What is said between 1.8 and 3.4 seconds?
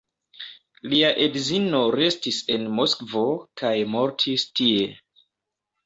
restis en Moskvo